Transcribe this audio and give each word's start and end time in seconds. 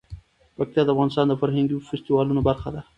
پکتیا 0.57 0.83
د 0.85 0.89
افغانستان 0.93 1.25
د 1.27 1.33
فرهنګي 1.41 1.75
فستیوالونو 1.87 2.41
برخه 2.49 2.69
ده. 2.75 2.81